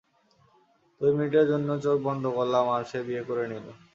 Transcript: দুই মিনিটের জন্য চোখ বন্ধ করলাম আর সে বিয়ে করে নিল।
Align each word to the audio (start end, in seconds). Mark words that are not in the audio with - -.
দুই 1.01 1.11
মিনিটের 1.15 1.45
জন্য 1.51 1.69
চোখ 1.85 1.97
বন্ধ 2.07 2.23
করলাম 2.37 2.65
আর 2.75 2.83
সে 2.91 2.99
বিয়ে 3.07 3.23
করে 3.29 3.43
নিল। 3.51 3.67